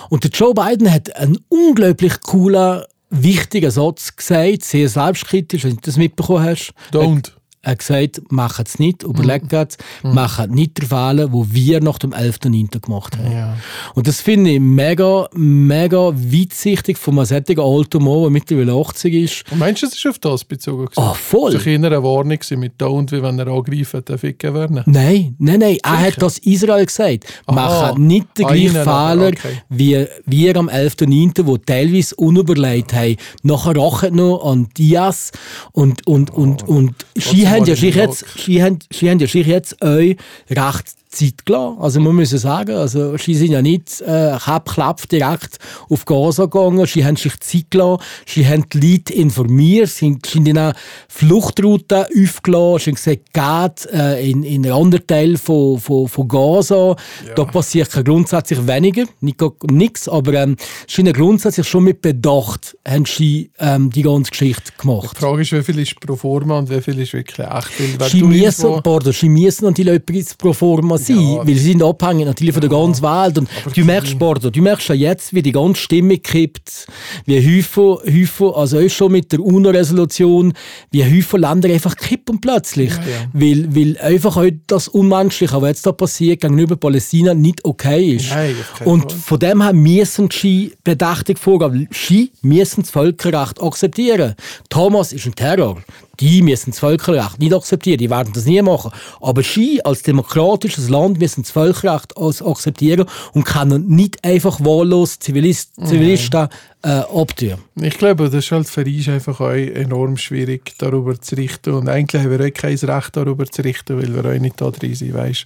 [0.09, 5.81] Und der Joe Biden hat einen unglaublich coolen, wichtigen Satz gesagt, sehr selbstkritisch, wenn du
[5.81, 6.73] das mitbekommen hast.
[6.91, 7.31] Don't.
[7.63, 11.99] Er hat gesagt, macht es nicht, überlegt es, macht nicht den Fehler, den wir nach
[11.99, 12.79] dem 11.9.
[12.79, 13.31] gemacht haben.
[13.31, 13.55] Ja.
[13.93, 19.13] Und das finde ich mega, mega weitsichtig von einem solchen alten Mann, der mittlerweile 80
[19.13, 19.51] ist.
[19.51, 20.87] Und meinst du, es ist auf das bezogen?
[20.95, 21.53] Ah, voll.
[21.53, 24.81] Das war eine Warnung mit Don't, wie wenn er angreifen, der ficken werden.
[24.87, 25.77] Nein, nein, nein.
[25.83, 27.25] Er hat das Israel gesagt.
[27.45, 29.61] Macht nicht den Ah, gleichen Fehler, okay.
[29.69, 33.17] wie wir am 11.9., wo teilweise unüberlegt haben.
[33.43, 35.31] Nachher rachen noch an Diaz
[35.73, 39.27] und, und, und, und sie trotzdem haben ja sich jetzt, sie haben, sie haben ja
[39.27, 40.17] sich jetzt euch
[40.49, 41.77] recht Zeit gelassen.
[41.79, 45.57] Also man muss ja sagen, also sie sind ja nicht äh, klapp, direkt
[45.89, 50.35] auf Gaza gegangen, sie haben sich Zeit gelassen, sie haben die Leute informiert, sie sind
[50.35, 50.73] in eine
[51.09, 56.27] Fluchtroute aufgelassen, sie haben gesagt, geht äh, in, in einen anderen Teil von, von, von
[56.27, 56.95] Gaza,
[57.35, 60.55] da passiert grundsätzlich weniger, nicht nichts, aber ähm,
[60.87, 65.15] sie haben grundsätzlich schon mit Bedacht haben sie ähm, die ganze Geschichte gemacht.
[65.17, 67.99] Die Frage ist, wie viel ist pro forma und wie viel ist wirklich echt?
[67.99, 71.37] Weil, Sie müssen, irgendwo- pardon, sie müssen natürlich etwas pro forma sein, Ja.
[71.47, 73.37] weil sie sind abhängig natürlich von der ganzen Welt.
[73.37, 76.87] Und Aber du merkst, pardon, du merkst ja jetzt, wie die ganze Stimmung kippt,
[77.25, 80.53] wie Häufig, Häufig, also auch schon mit der UNO-Resolution,
[80.91, 82.91] wie Häufig Länder einfach kippen plötzlich.
[83.33, 88.29] Weil, weil einfach auch das Unmenschliche, was jetzt da passiert, gegenüber Palästina nicht okay ist.
[88.31, 91.87] Nein, Und von dem her müssen sie bedächtig vorgehen.
[91.91, 94.35] Sie müssen das Völkerrecht akzeptieren.
[94.69, 95.77] Thomas ist ein Terror.
[96.21, 97.97] Die müssen das Völkerrecht nicht akzeptieren.
[97.97, 98.91] Die werden das nie machen.
[99.19, 105.73] Aber sie als demokratisches Land müssen das Völkerrecht akzeptieren und können nicht einfach wahllos Zivilist,
[105.83, 106.47] Zivilisten
[106.83, 107.55] äh, abtun.
[107.81, 111.73] Ich glaube, das ist halt für uns einfach auch enorm schwierig, darüber zu richten.
[111.73, 114.71] Und eigentlich haben wir auch kein Recht, darüber zu richten, weil wir auch nicht da
[114.71, 115.45] drin sind, weißt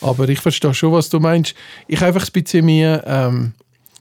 [0.00, 1.54] Aber ich verstehe schon, was du meinst.
[1.86, 3.04] Ich einfach ein bisschen mehr...
[3.06, 3.52] Ähm,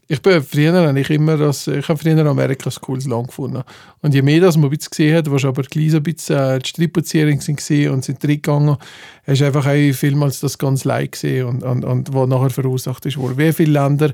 [0.08, 3.64] ich bin früher habe ich immer das, ich habe früher Amerika ein cooles Land gefunden.
[4.02, 6.38] Und je mehr das man ein bisschen gesehen hat, was aber gleich so ein bisschen
[6.38, 8.78] äh, die Stripuzierung sind gesehen und sind reingegangen,
[9.26, 13.06] hast du einfach auch vielmals das ganz Leid gesehen und, und, und was nachher verursacht
[13.08, 13.18] ist.
[13.18, 14.14] Wie viele Länder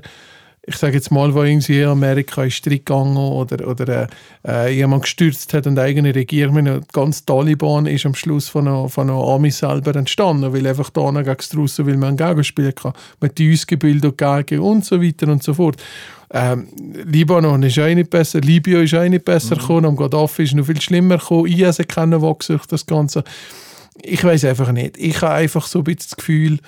[0.64, 4.06] ich sage jetzt mal, wo irgendwie in Amerika ist gegangen oder, oder äh,
[4.46, 8.68] äh, jemand gestürzt hat und die eigene Regierung, meine, ganz Taliban ist am Schluss von
[8.68, 12.72] einer, von einer Army selber entstanden, weil einfach da gegen draussen, weil man ein Gegenspiel
[12.72, 15.82] kann, mit die Ausgebildet gegen und so weiter und so fort.
[16.30, 16.68] Ähm,
[17.06, 20.66] Libanon ist auch nicht besser, Libyen ist auch nicht besser gekommen, am Gaddafi ist noch
[20.66, 23.24] viel schlimmer gekommen, IS hat keinen wachsen durch das Ganze.
[24.00, 24.96] Ich weiß einfach nicht.
[24.96, 26.58] Ich habe einfach so ein bisschen das Gefühl,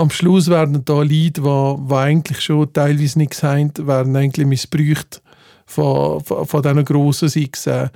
[0.00, 5.22] am Schluss werden da Leute, die, eigentlich schon teilweise nichts haben, werden eigentlich missbraucht
[5.66, 7.88] von, von, von diesen Grossen, sei es, äh,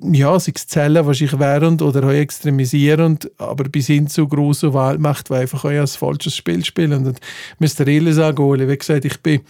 [0.00, 5.28] ja, sei es Zellen wahrscheinlich während oder auch extremisierend, aber bis hin zu grossen Weltmacht,
[5.28, 7.06] die einfach auch ein falsches Spiel spielen.
[7.06, 9.40] Und ich muss dir ehrlich sagen, Oli, wie gesagt, ich bin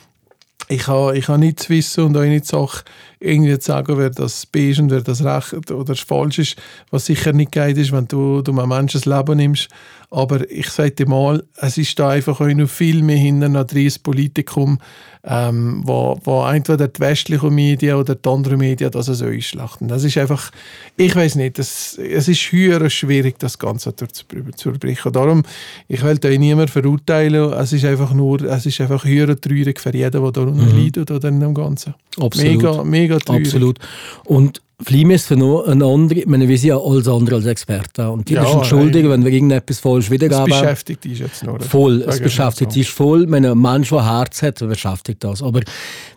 [0.68, 2.84] ich habe, ich habe nicht zu wissen und auch nicht die Sache
[3.20, 6.56] irgendwie zu sagen, wer das B ist und wer das recht oder falsch ist,
[6.90, 9.68] was sicher nicht geht ist, wenn du, du einem Menschen das Leben nimmst.
[10.10, 13.64] Aber ich sage dir mal, es ist da einfach auch noch viel mehr hinter noch
[13.64, 14.78] das Politikum,
[15.24, 19.86] ähm, wo, wo entweder die westlichen Medien oder die anderen Medien das so einschlachten.
[19.86, 20.50] Das ist einfach,
[20.96, 25.12] ich weiß nicht, das, es ist höher schwierig, das Ganze zu, zu überbrechen.
[25.12, 25.42] Darum,
[25.88, 29.94] ich will da niemand verurteilen, es ist einfach nur, es ist einfach höher traurig für
[29.94, 30.78] jeden, der darunter mhm.
[30.78, 31.94] leidet oder in dem Ganzen.
[32.18, 32.52] Absolut.
[32.52, 33.46] Mega, mega traurig.
[33.46, 33.78] Absolut.
[34.24, 37.46] Und Flim ist für noch ein anderer, ich meine, wir sind ja alles andere als
[37.46, 38.06] Experten.
[38.06, 40.52] Und die ja, müssen entschuldigen, wenn wir irgendetwas falsch wiedergeben.
[40.52, 41.60] Es beschäftigt dich jetzt noch.
[41.60, 43.28] Voll, es beschäftigt dich voll.
[43.28, 45.42] Wenn ein Mensch, der Herz hat, beschäftigt das.
[45.42, 45.62] Aber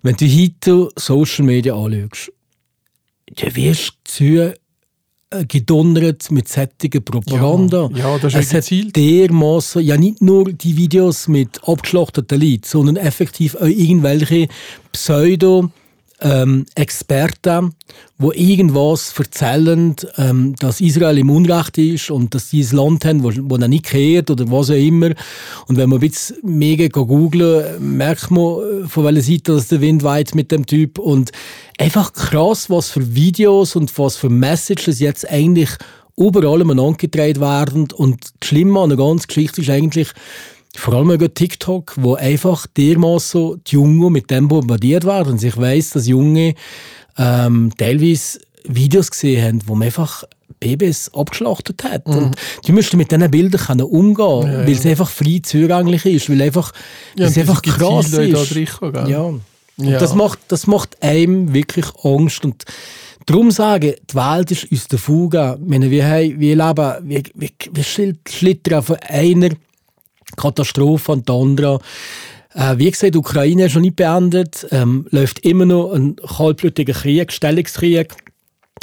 [0.03, 2.31] wenn du heute Social Media anschaust,
[3.35, 4.53] du wirst zu
[5.33, 7.89] äh, gedonnert mit sättigen Propaganda.
[7.95, 12.63] Ja, ja, das ist es hat dermaßen, ja nicht nur die Videos mit abgeschlachteten Leuten,
[12.65, 14.49] sondern effektiv auch irgendwelche
[14.91, 15.71] Pseudo-
[16.21, 17.73] ähm, Experten,
[18.17, 23.23] wo irgendwas erzählen, ähm, dass Israel im Unrecht ist und dass sie ein Land haben,
[23.23, 25.11] wo, wo nicht kehrt oder was auch immer.
[25.67, 29.81] Und wenn man ein bisschen mega googelt, merkt man, äh, von welcher Seite das der
[29.81, 30.99] Wind weht mit dem Typ.
[30.99, 31.31] Und
[31.77, 35.71] einfach krass, was für Videos und was für Messages jetzt eigentlich
[36.17, 37.87] überall umeinander gedreht werden.
[37.91, 40.09] Und das Schlimme an der ganzen Geschichte ist eigentlich,
[40.75, 45.33] vor allem über TikTok, wo einfach dermaßen die Jungen mit dem bombardiert werden.
[45.33, 46.55] Und ich weiß, dass Junge
[47.17, 50.23] ähm, teilweise Videos gesehen haben, wo man einfach
[50.59, 52.07] Babys abgeschlachtet hat.
[52.07, 52.17] Mhm.
[52.17, 56.29] Und die müssten mit diesen Bildern können umgehen, ja, weil es einfach frei zugänglich ist,
[56.29, 56.71] weil einfach,
[57.17, 58.55] ja, es einfach krass ist.
[58.55, 59.21] Richten, ja.
[59.21, 59.41] Und
[59.77, 59.97] ja.
[59.97, 62.45] das macht, das macht einem wirklich Angst.
[62.45, 62.65] Und
[63.25, 65.57] darum sage die Welt ist uns der Fuge.
[65.59, 69.49] Ich meine, wir, haben, wir leben, wir, wir, wir schlittern von einer
[70.35, 71.79] Katastrophe an andere.
[72.53, 76.93] Äh, wie gesagt, die Ukraine ist noch nicht beendet, ähm, läuft immer noch ein kaltblütiger
[76.93, 78.13] Krieg, Stellungskrieg.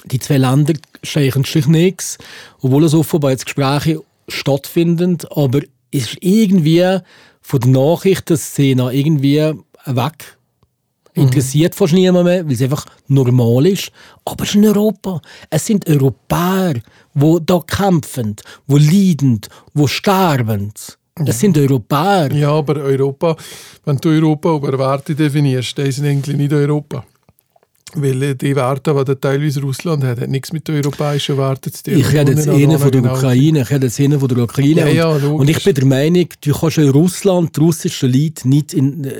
[0.07, 2.18] Die zwei Länder scheichen sich nichts,
[2.61, 6.98] obwohl es offenbar jetzt Gespräche stattfinden, aber es ist irgendwie
[7.40, 9.53] von der Nachrichtenszene irgendwie
[9.87, 10.38] weg.
[11.14, 11.22] Mhm.
[11.24, 13.90] Interessiert fast niemand mehr, weil es einfach normal ist.
[14.24, 15.20] Aber es ist in Europa.
[15.51, 16.74] Es sind Europäer,
[17.14, 19.40] die da kämpfen, die leiden,
[19.74, 20.72] die sterben.
[21.24, 22.33] Das sind Europäer.
[22.33, 23.37] Ja, aber Europa,
[23.85, 27.04] wenn du Europa über Werte definierst, dann ist eigentlich nicht Europa.
[27.94, 31.94] Weil die Werte, die teilweise Russland hat, hat nichts mit den europäischen Werten zu tun.
[31.98, 33.62] Ich rede jetzt eher von der genau Ukraine.
[33.62, 34.81] Ich rede jetzt eher von der Ukraine.
[34.81, 38.48] Ja, ja, und, und, ich bin der Meinung, du kannst in Russland die russischen Leute
[38.48, 39.11] nicht in äh,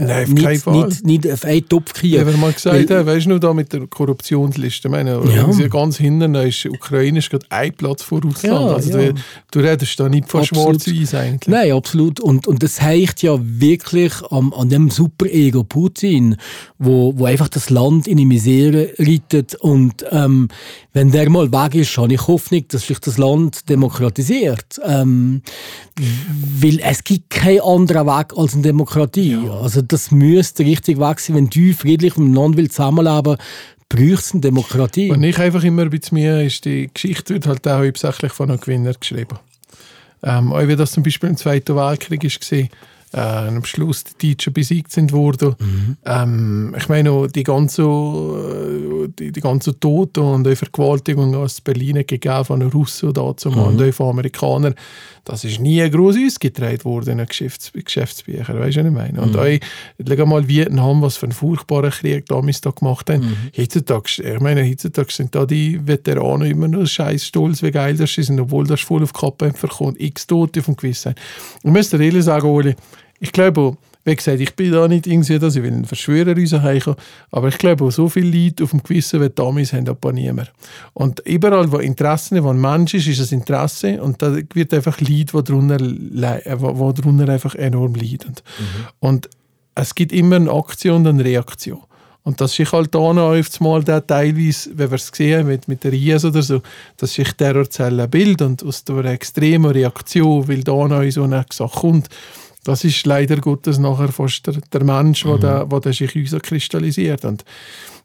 [0.00, 0.86] Nein, auf nicht, keinen Fall.
[0.86, 2.16] Nicht, nicht auf einen Topf kriegen.
[2.16, 5.68] Ja, wenn man gesagt hat, weißt du noch, da mit der Korruptionsliste, ich meine, ja.
[5.68, 8.60] ganz hinten ist Ukraine ist gerade ein Platz vor Russland.
[8.60, 8.90] Ja, also.
[8.90, 9.14] Du,
[9.50, 11.48] du redest da nicht von schwarz-weiß eigentlich.
[11.48, 12.20] Nein, absolut.
[12.20, 16.36] Und, und das heißt ja wirklich an, an dem Super-Ego Putin,
[16.78, 19.54] wo, wo einfach das Land Land in die Misere reitet.
[19.56, 20.48] Und ähm,
[20.92, 24.80] wenn der mal weg ist, habe ich Hoffnung, dass sich das Land demokratisiert.
[24.84, 25.42] Ähm,
[26.60, 29.32] weil es gibt keinen anderen Weg als eine Demokratie.
[29.32, 29.60] Ja.
[29.60, 33.36] Also das müsste richtig weg sein, wenn du friedlich mit dem Land will zusammenleben
[33.90, 35.10] braucht es eine Demokratie.
[35.10, 38.60] Und ich einfach immer bisschen mehr ist, die Geschichte wird halt auch hauptsächlich von einem
[38.60, 39.38] Gewinner geschrieben.
[40.22, 42.68] Ähm, auch wie das zum Beispiel im Zweiten Weltkrieg war,
[43.12, 45.54] äh, am Schluss die Deutschen besiegt sind worden.
[45.58, 45.96] Mhm.
[46.04, 52.04] Ähm, ich meine, die ganze, äh, die, die ganze Tote und die Vergewaltigung aus Berlin
[52.06, 53.58] gegeben von Russen dazu mhm.
[53.58, 54.74] und von Amerikanern,
[55.24, 59.20] das ist nie groß ausgetragen worden in den Geschäfts Geschäftsbüchern, weißt du, was ich meine?
[59.20, 60.20] Und mhm.
[60.22, 63.22] auch, mal Vietnam, was für einen furchtbaren Krieg damals da gemacht haben.
[63.22, 63.36] Mhm.
[63.56, 68.16] Heutzutage, ich meine, heutzutage sind da die Veteranen immer noch scheiß stolz, wie geil das
[68.16, 71.14] ist, obwohl das voll auf die Kappe verkommt, x Tote vom Gewissen.
[71.62, 72.74] Ich muss dir ehrlich sagen, Oli,
[73.20, 76.96] ich glaube, wie gesagt, ich bin da nicht irgendwie, dass ich einen Verschwörer rausheike,
[77.30, 80.52] aber ich glaube, so viele Leute auf dem Gewissen wie damals haben aber niemand.
[80.94, 85.00] Und überall, wo Interessen, wo ein Mensch ist, ist ein Interesse und da wird einfach
[85.00, 85.78] Leid, wo drunter,
[86.58, 88.36] wo drunter einfach enorm leiden.
[88.36, 88.86] Mhm.
[89.00, 89.30] Und
[89.74, 91.80] es gibt immer eine Aktion und eine Reaktion.
[92.22, 95.84] Und das ist halt auch noch mal der teilweise, wenn wir es sehen mit, mit
[95.84, 96.60] der IS oder so,
[96.98, 101.80] das ist Terrorzellen Bild und aus der extremen Reaktion, weil da noch so eine Sache
[101.80, 102.08] kommt,
[102.70, 105.40] das ist leider Gottes nachher fast der, der Mensch, mhm.
[105.40, 107.24] der, der, der sich uns kristallisiert.
[107.24, 107.44] Und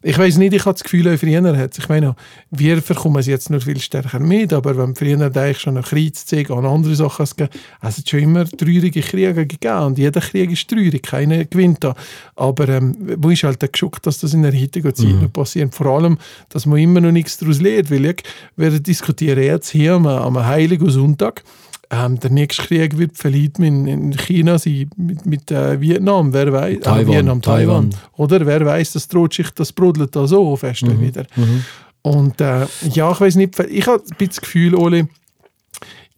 [0.02, 2.16] ich weiß nicht, ich habe das Gefühl, früher hat Ich meine,
[2.50, 5.84] wir verkommen es jetzt nur viel stärker mit, aber wenn früher da ich schon einen
[5.84, 7.50] Kriegszug und andere Sachen gegeben,
[7.80, 11.94] es schon immer traurige Kriege gegeben und jeder Krieg ist traurig, keiner gewinnt da.
[12.34, 15.22] Aber ähm, wo ist halt der Geschuck, dass das in der heutigen Zeit mhm.
[15.22, 15.72] noch passiert?
[15.74, 18.22] Vor allem, dass man immer noch nichts daraus lernt, weil ich,
[18.56, 21.44] wir diskutieren jetzt hier am, am Heiligen Sonntag,
[21.90, 26.52] ähm, der nächste Krieg wird vielleicht in, in China sein, mit, mit äh, Vietnam, wer
[26.52, 26.80] weiß.
[26.80, 27.90] Taiwan, äh, Vietnam, Taiwan.
[27.90, 28.04] Taiwan.
[28.16, 31.00] Oder wer weiß, das droht sich, das brodelt da so fest mhm.
[31.00, 31.26] wieder.
[31.36, 31.64] Mhm.
[32.02, 35.06] Und äh, ja, ich weiß nicht, ich habe ein bisschen das Gefühl, Oli,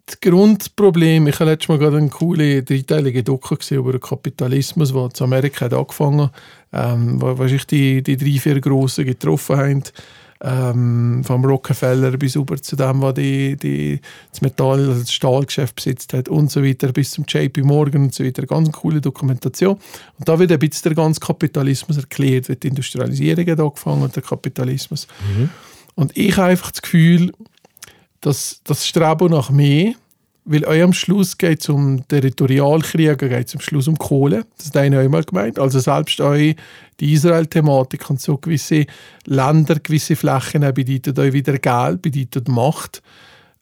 [0.07, 4.93] das Grundproblem, ich habe letztes Mal gerade eine coole dreiteilige Doku gesehen über den Kapitalismus,
[4.93, 6.33] der zu Amerika hat angefangen hat,
[6.73, 9.83] ähm, wo wahrscheinlich die, die drei, vier Grossen getroffen haben
[10.41, 15.77] ähm, vom Rockefeller bis über zu dem, was die, die, das Metall, also das Stahlgeschäft
[15.77, 18.47] besitzt hat und so weiter, bis zum JP Morgan und so weiter.
[18.47, 19.79] Ganz coole Dokumentation.
[20.19, 24.15] Und da wird ein bisschen der ganze Kapitalismus erklärt, wie die Industrialisierung hat angefangen und
[24.15, 25.07] der Kapitalismus.
[25.37, 25.51] Mhm.
[25.95, 27.33] Und ich habe einfach das Gefühl,
[28.21, 29.95] dass das Streben nach mehr
[30.51, 34.47] weil euch am Schluss geht es um Territorialkriege, geht es am Schluss um Kohle.
[34.57, 35.59] Das hat einer einmal gemeint.
[35.59, 36.57] Also selbst euch
[37.01, 38.87] die Israel-Thematik und so gewisse
[39.27, 43.03] Länder, gewisse Flächen bedeutet euch wieder Geld, bedeutet Macht.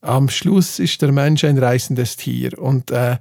[0.00, 2.56] Am Schluss ist der Mensch ein reißendes Tier.
[2.56, 3.16] Und äh,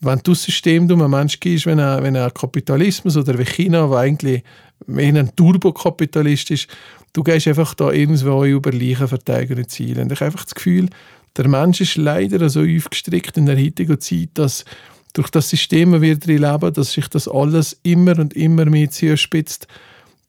[0.00, 3.44] wenn du das System du einem Menschen gibst, wenn er, wenn er Kapitalismus oder wie
[3.44, 4.42] China, wo eigentlich
[4.86, 6.66] mehr ein Turbokapitalist ist,
[7.12, 10.02] du gehst einfach da irgendwo über Leichen verteidigende Ziele.
[10.02, 10.88] Und ich habe einfach das Gefühl,
[11.36, 14.64] der Mensch ist leider so aufgestrickt in der heutigen Zeit, dass
[15.12, 18.90] durch das System, das wir drin leben, dass sich das alles immer und immer mehr
[18.90, 19.66] zuspitzt,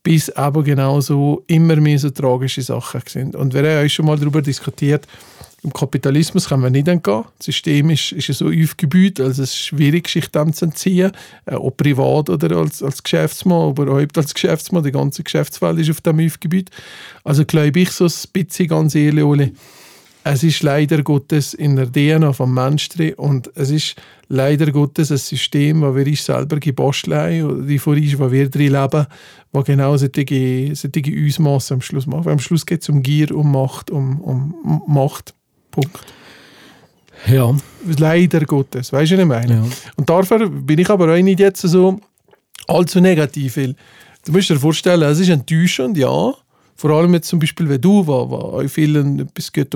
[0.04, 3.36] bis aber genauso immer mehr so tragische Sachen sind.
[3.36, 5.08] Und wir haben ja schon mal darüber diskutiert,
[5.64, 7.24] im Kapitalismus kann man nicht entgehen.
[7.40, 11.12] Das System ist, ist so aufgebaut, also es ist schwierig, sich dem zu entziehen,
[11.48, 15.90] äh, ob privat oder als, als Geschäftsmann, aber überhaupt als Geschäftsmann, die ganze Geschäftswelt ist
[15.90, 16.70] auf dem aufgebaut.
[17.24, 19.24] Also glaube ich so ein bisschen ganz ehrlich,
[20.28, 23.96] es ist leider Gottes in der DNA vom Menschen und es ist
[24.28, 28.50] leider Gottes ein System, das wir uns selber gebastelt haben, die vor uns, wo wir
[28.50, 29.06] drin leben,
[29.52, 32.30] wo genau solche, solche Ausmaße am Schluss machen.
[32.30, 35.36] Am Schluss geht es um Gier, um Macht, um, um Macht.
[35.70, 36.00] Punkt.
[37.28, 37.56] Ja.
[38.00, 39.54] Leider Gottes, weißt du, was ich meine?
[39.54, 39.64] Ja.
[39.96, 42.00] Und dafür bin ich aber auch nicht jetzt so
[42.68, 43.76] allzu negativ, weil
[44.26, 46.34] du musst dir vorstellen, es ist enttäuschend, ja,
[46.76, 49.72] vor allem jetzt zum Beispiel, wie du, wo, wo euch vielen etwas gut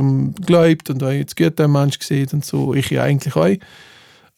[0.46, 3.56] glaubt und euch jetzt gut ein Mensch sieht und so, ich ja eigentlich auch.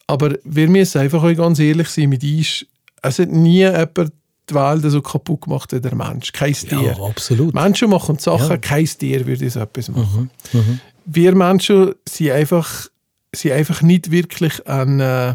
[0.06, 2.64] Aber wir müssen einfach euch ganz ehrlich sein mit uns.
[3.02, 4.12] Es hat nie jemand
[4.48, 6.32] die Welt so kaputt gemacht wie der Mensch.
[6.32, 6.94] Kein Tier.
[6.96, 7.54] Ja, absolut.
[7.54, 8.58] Menschen machen Sachen, ja.
[8.58, 10.30] kein Tier würde so etwas machen.
[10.52, 10.60] Mhm.
[10.60, 10.80] Mhm.
[11.04, 12.86] Wir Menschen sind einfach,
[13.34, 15.00] sind einfach nicht wirklich ein...
[15.00, 15.34] Äh,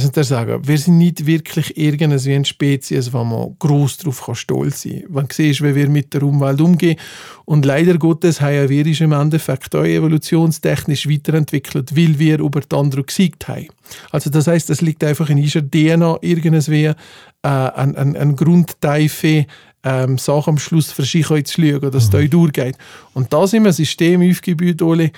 [0.00, 4.30] soll ich sagen, wir sind nicht wirklich irgendeine wie eine Spezies, wo man gross darauf
[4.34, 5.14] stolz sein kann.
[5.14, 6.98] Wenn du siehst, wie wir mit der Umwelt umgehen.
[7.44, 12.76] Und leider Gottes haben wir uns im Endeffekt auch evolutionstechnisch weiterentwickelt, weil wir über die
[12.76, 13.68] anderen gesiegt haben.
[14.10, 16.94] Also das heißt, es liegt einfach in unserer DNA irgendwie äh,
[17.42, 19.46] ein, ein, ein Grundteife,
[19.86, 21.98] ähm, Sachen am Schluss für sich zu schauen, dass mhm.
[21.98, 22.76] es da durchgeht.
[23.14, 25.12] Und da sind wir ein System aufgebaut, Oli.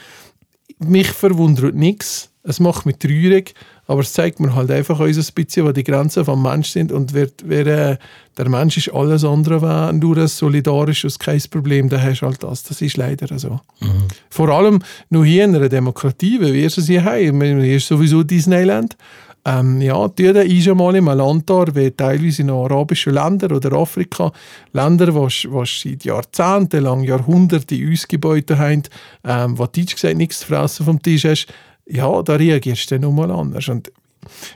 [0.79, 2.31] Mich verwundert nichts.
[2.43, 3.55] Es macht mich traurig,
[3.89, 6.93] aber es zeigt mir halt einfach uns ein bisschen, wo die Grenzen vom Mensch sind
[6.93, 7.97] und wer, wer, äh,
[8.37, 12.27] der Mensch ist alles andere, wenn du das solidarisch ist, kein Problem, dann hast du
[12.27, 12.63] halt das.
[12.63, 13.61] Das ist leider so.
[13.81, 14.09] Mhm.
[14.29, 17.41] Vor allem nur hier in einer Demokratie, wie wir sie haben.
[17.41, 18.95] Hier ist sowieso Disneyland.
[19.45, 23.73] Ähm, ja, die ist ja mal im Land da, wie teilweise in arabischen Ländern oder
[23.73, 24.31] Afrika,
[24.73, 28.83] Länder, die seit Jahrzehnten lang, Jahrhunderte Ausgebäude haben,
[29.25, 31.47] ähm, wo Deutsch gesagt nichts zu fressen vom Tisch hast,
[31.89, 33.69] ja, da reagierst du dann nochmal anders.
[33.69, 33.91] Und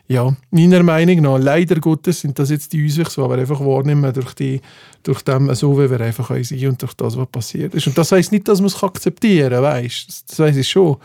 [0.09, 4.13] ja, meiner Meinung nach, leider Gottes sind das jetzt die Auswüchse, die wir einfach wahrnehmen
[4.13, 4.61] durch, die,
[5.03, 7.87] durch dem, so wie wir einfach sind und durch das, was passiert ist.
[7.87, 10.97] Und das heisst nicht, dass man es akzeptieren kann, weißt Das, das weiss ich schon.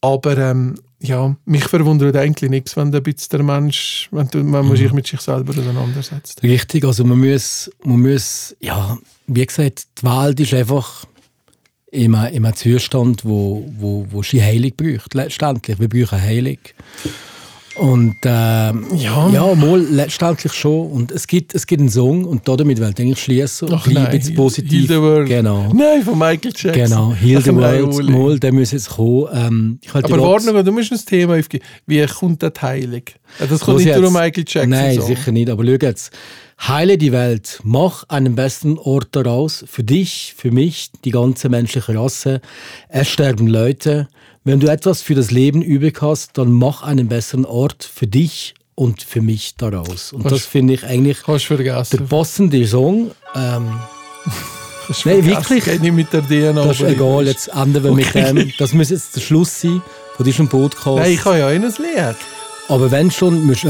[0.00, 4.68] Aber ähm, ja, mich verwundert eigentlich nichts, wenn, bisschen der Mensch, wenn, du, wenn man
[4.68, 4.76] mhm.
[4.76, 6.42] sich mit sich selber auseinandersetzt.
[6.42, 11.06] Richtig, also man muss, man muss, ja, wie gesagt, die Welt ist einfach
[11.94, 15.78] in einem, in einem Zustand, wo, wo, wo sie Heilung braucht, letztendlich.
[15.78, 16.58] Wir brauchen Heilung.
[17.76, 19.28] Und äh, ja.
[19.32, 20.92] ja, mal letztendlich schon.
[20.92, 23.68] Und es gibt, es gibt einen Song und damit will ich eigentlich schließen.
[23.72, 24.88] Ach nein, jetzt positiv.
[24.88, 25.28] Heal the World.
[25.28, 25.72] Genau.
[25.72, 26.72] Nein, von Michael Jackson.
[26.72, 28.10] Genau, Heal the World.
[28.10, 29.28] Mal, der muss jetzt kommen.
[29.32, 31.64] Ähm, Aber warte du musst ein Thema aufgeben.
[31.86, 33.02] Wie kommt der Heilung?
[33.40, 34.68] Das kommt nicht durch Michael Jackson.
[34.68, 35.06] Nein, Song.
[35.06, 35.50] sicher nicht.
[35.50, 36.12] Aber schau jetzt.
[36.60, 41.94] Heile die Welt, mach einen besten Ort daraus, für dich, für mich, die ganze menschliche
[41.94, 42.40] Rasse.
[42.88, 44.08] Es sterben Leute.
[44.44, 48.54] Wenn du etwas für das Leben übrig hast, dann mach einen besseren Ort für dich
[48.74, 50.12] und für mich daraus.
[50.12, 53.10] Und das Kannst- finde ich eigentlich der passende Song.
[53.34, 53.72] Ähm,
[55.06, 55.64] Nein, wirklich.
[55.64, 56.52] Geht nicht mit der DNA.
[56.66, 58.32] das ist egal, jetzt enden wir mit Okay.
[58.34, 58.52] dem.
[58.58, 59.80] Das muss jetzt der Schluss sein
[60.16, 60.98] von diesem Podcast.
[60.98, 62.16] Nein, ich habe ja eines Lied.
[62.68, 63.64] Aber wenn schon, du auch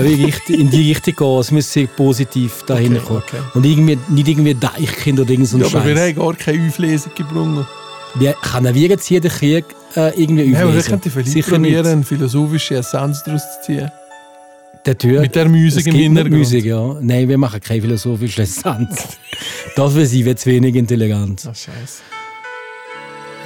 [0.49, 1.39] in die Richtung gehen.
[1.41, 3.23] Es muss sehr positiv dahin Okay, kommen.
[3.27, 3.39] okay.
[3.55, 6.67] Und irgendwie, nicht irgendwie Deichkind oder irgend so ein Ja, aber wir haben gar keine
[6.69, 7.67] Auflesung gebrungen.
[8.15, 9.65] Wir können wir jetzt jeden Krieg
[9.97, 10.91] äh, irgendwie Ja, auflesen?
[10.91, 13.91] könnten vielleicht Sicher probieren, eine philosophische Essenz daraus zu ziehen.
[14.87, 16.37] Der Tür, Mit der Musik im Hintergrund.
[16.39, 16.97] Musik, ja.
[17.01, 19.17] Nein, wir machen keine philosophische Essenz.
[19.77, 21.43] das für sie wird zu wenig intelligent.
[21.47, 22.03] Ah, scheiße.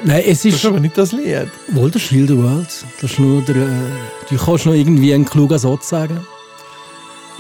[0.05, 0.65] Nein, es Das ist ist...
[0.67, 1.49] aber nicht das Lied.
[1.69, 2.69] Wohl der Shield World.
[3.01, 3.57] Das ist nur der...
[3.57, 3.69] Äh,
[4.31, 6.27] du kannst noch irgendwie einen klugen Satz sagen.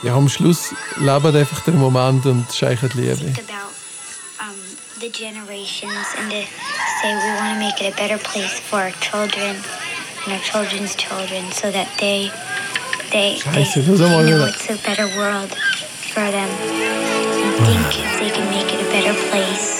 [0.03, 3.33] Ja, am Schluss lebt einfach der Moment und scheichert Liebe.
[5.01, 6.43] the generations and to
[7.01, 9.55] say we want to make it a better place for our children
[10.25, 12.31] and our children's children so that they
[13.13, 14.49] they, Scheiße, das they know wieder.
[14.49, 15.55] it's a better world
[16.13, 19.78] for them and think if they can make it a better place.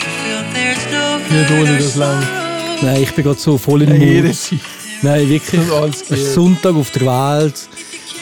[0.00, 2.82] You feel there's no Nicht ohne das sorrow.
[2.82, 4.36] Nein, ich bin gerade so voll in den Mut.
[5.02, 5.60] Nein, wirklich.
[5.68, 6.34] Das ist.
[6.34, 7.68] Sonntag auf der Welt.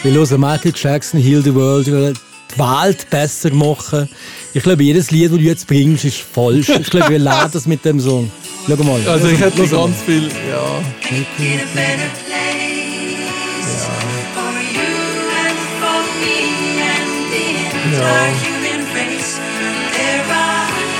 [0.05, 2.19] Wir hören Michael Jackson, Heal the World.
[2.59, 4.09] Welt besser machen.
[4.55, 6.69] Ich glaube, jedes Lied, das du jetzt bringst, ist falsch.
[6.69, 8.31] Ich glaube, wir lernen das mit dem Song.
[8.67, 9.01] Schau mal.
[9.07, 9.69] Also ich hätte mal.
[9.87, 10.81] ganz viel, ja.
[17.93, 18.29] Ja.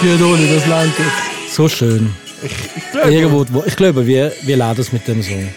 [0.03, 1.55] Nicht ohne das lang jetzt.
[1.55, 2.11] So schön.
[2.43, 2.53] Ich
[2.93, 5.49] glaube, Irgendwo, wo- ich glaube, wir, wir lernen das mit dem Song.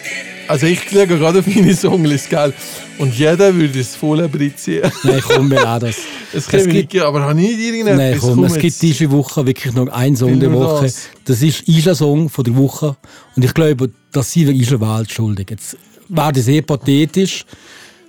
[0.51, 2.53] Also ich schaue gerade auf meine Songlist, gell?
[2.97, 4.91] Und jeder würde es voll abrizieren.
[5.03, 5.97] Nein, komm, wir lernen das.
[6.33, 7.97] Es mir gibt- geben, aber habe ich nicht irgendetwas?
[7.97, 10.83] Nein, komm, Komm es gibt diese Woche wirklich noch einen Song der Woche.
[10.83, 11.07] das.
[11.25, 12.95] Das ist Isla Song von der Woche.
[13.35, 15.47] Und ich glaube, das sind wir Isla Welt schuldig.
[15.49, 15.77] Jetzt
[16.09, 17.45] wäre das eh pathetisch.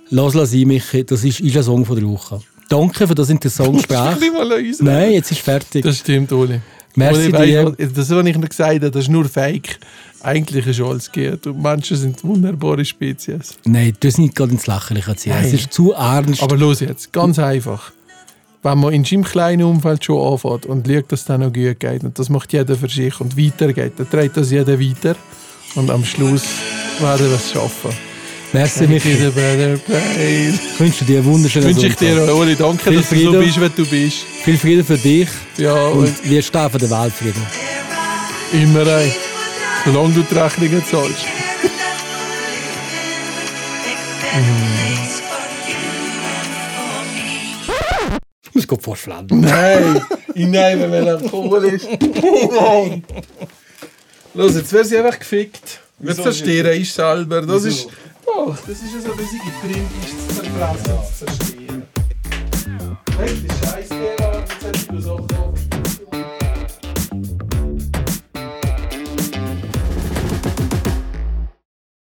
[0.09, 1.03] Lass la sein, Michi.
[1.03, 2.39] Das ist Isla Song von der Woche.
[2.69, 4.19] Danke für das interessante Ich Gespräch.
[4.19, 5.83] nicht mal an uns Nein, jetzt ist fertig.
[5.83, 6.59] Das stimmt, Oli.
[6.95, 7.75] Merci Oli, dir.
[7.93, 9.79] Das, was ich noch gesagt habe, das ist nur Fake.
[10.23, 11.45] Eigentlich ist alles geht.
[11.47, 13.55] Und Menschen sind wunderbare Spezies.
[13.65, 15.33] Nein, du hast nicht gerade ins Lächerliche ziehen.
[15.41, 16.41] Es ist zu ernst.
[16.41, 17.91] Aber los jetzt, ganz einfach.
[18.61, 21.77] Wenn man in seinem kleinen Umfeld schon anfängt und schaut, dass es dann noch gut
[21.79, 25.15] geht, und das macht jeder für sich und weitergeht, dann trägt das jeder weiter.
[25.75, 26.43] Und am Schluss
[27.01, 27.91] werden wir es schaffen.
[28.53, 29.09] Merci, Michi.
[29.13, 33.39] Ich wünsche dir einen wunderschönen Wünsche ich dir, Oli, danke, Viel dass du so Frieden.
[33.41, 34.17] bist, wie du bist.
[34.43, 35.27] Viel Frieden für dich.
[35.57, 37.41] Ja, und Und wir stehen für den Weltfrieden.
[38.53, 39.11] immer ein.
[39.85, 41.25] Solange du die Rechnungen zahlst.
[48.43, 49.41] Ich muss gut vorschlagen.
[49.41, 50.01] Nein,
[50.35, 51.83] nein, wenn melancholisch.
[51.83, 53.03] Nein.
[54.33, 55.81] Los, jetzt wäre sie einfach gefickt.
[55.99, 57.41] Jetzt verstehe ich selber.
[57.41, 57.89] Das ist.
[58.25, 61.83] Doch, das ist ja so, wie sie getrimmt ist, zu verfressen, zu verstehen.
[63.21, 63.63] Echt, ist